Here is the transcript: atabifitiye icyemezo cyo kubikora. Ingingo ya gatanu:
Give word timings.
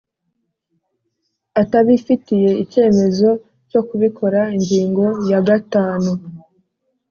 atabifitiye 1.61 2.49
icyemezo 2.63 3.29
cyo 3.69 3.81
kubikora. 3.87 4.39
Ingingo 4.55 5.03
ya 5.31 5.39
gatanu: 5.47 6.11